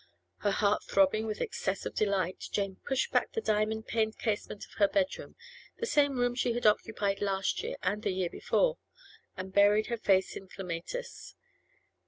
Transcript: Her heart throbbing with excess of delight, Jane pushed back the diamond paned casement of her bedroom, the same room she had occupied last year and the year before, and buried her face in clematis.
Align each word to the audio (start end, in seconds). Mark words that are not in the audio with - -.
Her 0.37 0.49
heart 0.49 0.83
throbbing 0.83 1.27
with 1.27 1.41
excess 1.41 1.85
of 1.85 1.93
delight, 1.93 2.47
Jane 2.51 2.77
pushed 2.87 3.11
back 3.11 3.33
the 3.33 3.39
diamond 3.41 3.85
paned 3.85 4.17
casement 4.17 4.65
of 4.65 4.71
her 4.79 4.87
bedroom, 4.87 5.35
the 5.77 5.85
same 5.85 6.17
room 6.17 6.33
she 6.33 6.53
had 6.53 6.65
occupied 6.65 7.21
last 7.21 7.61
year 7.61 7.75
and 7.83 8.01
the 8.01 8.09
year 8.09 8.31
before, 8.31 8.79
and 9.37 9.53
buried 9.53 9.85
her 9.93 9.97
face 9.97 10.35
in 10.35 10.47
clematis. 10.47 11.35